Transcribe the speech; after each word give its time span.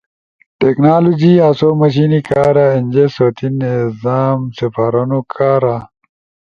ٹیکنالوجی 0.59 1.33
آسو 1.47 1.69
مشینی 1.79 2.19
کارا، 2.27 2.65
اینجے 2.73 3.05
سوتی 3.15 3.47
نظام 3.61 4.37
سپارونو 4.57 5.19
کارا 5.33 5.75